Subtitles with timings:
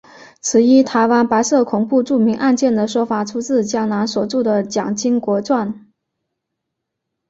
[0.41, 5.85] 此一台湾白色恐怖著名案件的说法出自江南所着的蒋经国传。